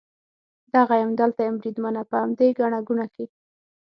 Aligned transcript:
دغه 0.75 0.93
یم، 1.01 1.11
دلته 1.21 1.41
یم 1.47 1.55
بریدمنه، 1.61 2.01
په 2.09 2.15
همدې 2.21 2.47
ګڼه 2.59 2.79
ګوڼه 2.87 3.07
کې. 3.13 3.25